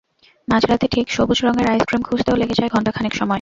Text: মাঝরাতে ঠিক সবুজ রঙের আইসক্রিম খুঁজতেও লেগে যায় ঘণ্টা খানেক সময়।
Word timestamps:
মাঝরাতে 0.47 0.85
ঠিক 0.87 1.05
সবুজ 1.09 1.39
রঙের 1.43 1.67
আইসক্রিম 1.67 2.01
খুঁজতেও 2.01 2.35
লেগে 2.35 2.53
যায় 2.53 2.69
ঘণ্টা 2.69 2.91
খানেক 2.91 3.13
সময়। 3.13 3.29